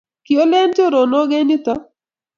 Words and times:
kioolen 0.25 0.69
choronok 0.75 1.29
eng 1.37 1.49
yuto 1.51 1.73